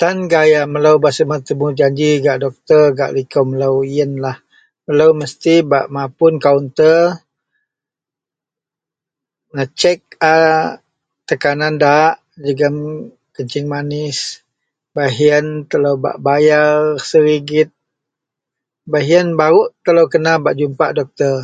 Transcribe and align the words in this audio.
tan 0.00 0.16
gaya 0.32 0.60
melou 0.72 0.96
bak 1.04 1.14
subet 1.16 1.40
temujanji 1.46 2.10
gak 2.24 2.40
doctor 2.44 2.82
gak 2.98 3.12
liko 3.16 3.40
melou 3.50 3.74
ienlah, 3.96 4.38
melou 4.86 5.10
mesti 5.20 5.54
bak 5.72 5.86
mapun 5.94 6.32
kaunter, 6.44 7.00
mecek 9.54 10.00
a 10.32 10.34
tekanan 11.28 11.74
daa 11.82 12.06
jegum 12.44 12.76
kencing 13.34 13.66
manis 13.72 14.18
baih 14.94 15.14
yen 15.26 15.46
telou 15.70 15.96
bebak 15.98 16.16
bayar 16.26 16.72
seringgit, 17.08 17.70
baih 18.90 19.08
ien 19.14 19.28
baruk 19.38 19.68
telou 19.84 20.06
kena 20.12 20.32
bak 20.44 20.56
jumpa 20.60 20.86
doctor. 20.98 21.36